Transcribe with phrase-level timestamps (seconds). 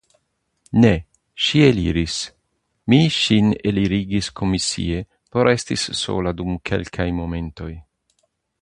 [0.85, 0.89] Ne,
[1.47, 2.15] ŝi eliris;
[2.93, 5.05] mi ŝin elirigis komisie
[5.37, 7.73] por esti sola dum kelkaj momentoj.